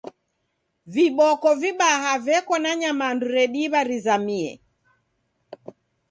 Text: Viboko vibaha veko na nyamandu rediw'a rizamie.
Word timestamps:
Viboko 0.93 1.49
vibaha 1.63 2.11
veko 2.27 2.55
na 2.63 2.71
nyamandu 2.79 3.25
rediw'a 3.35 3.79
rizamie. 3.89 4.51